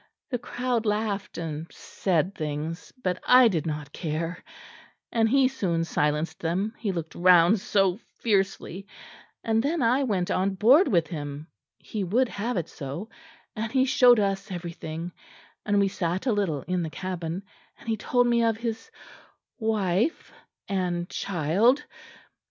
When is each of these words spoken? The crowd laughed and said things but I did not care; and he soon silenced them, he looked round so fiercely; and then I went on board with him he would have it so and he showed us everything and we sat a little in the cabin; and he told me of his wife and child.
The 0.31 0.39
crowd 0.39 0.87
laughed 0.87 1.37
and 1.37 1.71
said 1.71 2.33
things 2.33 2.91
but 3.03 3.21
I 3.23 3.47
did 3.47 3.67
not 3.67 3.93
care; 3.93 4.43
and 5.11 5.29
he 5.29 5.47
soon 5.47 5.83
silenced 5.83 6.39
them, 6.39 6.73
he 6.79 6.91
looked 6.91 7.13
round 7.13 7.59
so 7.59 7.99
fiercely; 8.17 8.87
and 9.43 9.61
then 9.61 9.83
I 9.83 10.01
went 10.01 10.31
on 10.31 10.55
board 10.55 10.87
with 10.87 11.05
him 11.05 11.49
he 11.77 12.03
would 12.03 12.29
have 12.29 12.57
it 12.57 12.67
so 12.67 13.09
and 13.55 13.71
he 13.71 13.85
showed 13.85 14.19
us 14.19 14.49
everything 14.49 15.11
and 15.67 15.79
we 15.79 15.87
sat 15.87 16.25
a 16.25 16.33
little 16.33 16.63
in 16.63 16.81
the 16.81 16.89
cabin; 16.89 17.43
and 17.77 17.87
he 17.87 17.95
told 17.95 18.25
me 18.25 18.43
of 18.43 18.57
his 18.57 18.89
wife 19.59 20.33
and 20.67 21.07
child. 21.11 21.85